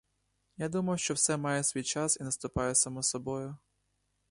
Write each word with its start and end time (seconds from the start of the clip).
Я 0.57 0.69
думав, 0.69 0.99
що 0.99 1.13
все 1.13 1.37
має 1.37 1.63
свій 1.63 1.83
час 1.83 2.17
і 2.19 2.23
наступає 2.23 2.75
само 2.75 3.03
собою. 3.03 3.57